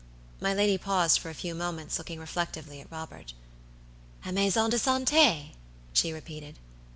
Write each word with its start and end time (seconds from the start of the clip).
My 0.39 0.51
lady 0.51 0.79
paused 0.79 1.19
for 1.19 1.29
a 1.29 1.35
few 1.35 1.53
moments, 1.53 1.99
looking 1.99 2.19
reflectively 2.19 2.81
at 2.81 2.91
Robert. 2.91 3.33
"A 4.25 4.31
maison 4.31 4.71
de 4.71 4.77
santé," 4.79 5.51
she 5.93 6.11
repeated. 6.11 6.57